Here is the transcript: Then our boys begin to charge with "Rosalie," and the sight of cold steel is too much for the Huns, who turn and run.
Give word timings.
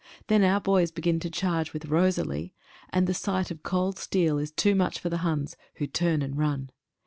Then 0.25 0.43
our 0.43 0.59
boys 0.59 0.89
begin 0.89 1.19
to 1.19 1.29
charge 1.29 1.73
with 1.73 1.85
"Rosalie," 1.85 2.55
and 2.89 3.05
the 3.05 3.13
sight 3.13 3.51
of 3.51 3.61
cold 3.61 3.99
steel 3.99 4.39
is 4.39 4.49
too 4.49 4.73
much 4.73 4.97
for 4.97 5.09
the 5.09 5.17
Huns, 5.19 5.55
who 5.75 5.85
turn 5.85 6.23
and 6.23 6.35
run. 6.39 6.71